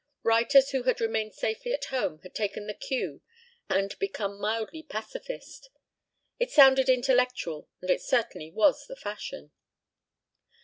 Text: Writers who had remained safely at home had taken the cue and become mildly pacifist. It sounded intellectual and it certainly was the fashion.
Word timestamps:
Writers 0.23 0.71
who 0.71 0.81
had 0.81 0.99
remained 0.99 1.35
safely 1.35 1.71
at 1.73 1.85
home 1.93 2.17
had 2.23 2.33
taken 2.33 2.65
the 2.65 2.73
cue 2.73 3.21
and 3.69 3.99
become 3.99 4.41
mildly 4.41 4.81
pacifist. 4.81 5.69
It 6.39 6.49
sounded 6.49 6.89
intellectual 6.89 7.69
and 7.83 7.91
it 7.91 8.01
certainly 8.01 8.49
was 8.49 8.87
the 8.87 8.95
fashion. 8.95 9.51